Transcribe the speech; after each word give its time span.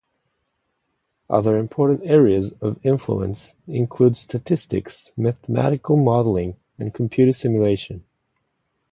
Other 1.29 1.59
important 1.59 2.01
areas 2.09 2.53
of 2.53 2.83
influence 2.83 3.53
include 3.67 4.17
statistics, 4.17 5.11
mathematical 5.15 5.95
modeling 5.95 6.55
and 6.79 6.91
computer 6.91 7.33
simulation. 7.33 8.03